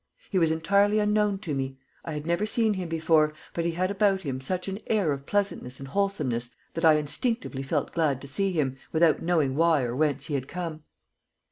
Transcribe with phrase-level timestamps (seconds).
[0.31, 1.77] He was entirely unknown to me.
[2.03, 5.27] I had never seen him before, but he had about him such an air of
[5.27, 9.95] pleasantness and wholesomeness that I instinctively felt glad to see him, without knowing why or
[9.95, 10.81] whence he had come.